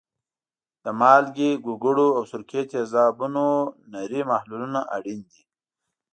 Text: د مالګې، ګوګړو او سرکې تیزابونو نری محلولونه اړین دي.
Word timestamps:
د 0.83 0.85
مالګې، 0.99 1.51
ګوګړو 1.65 2.07
او 2.17 2.23
سرکې 2.31 2.61
تیزابونو 2.71 3.45
نری 3.91 4.21
محلولونه 4.31 4.79
اړین 4.95 5.19
دي. 5.31 5.43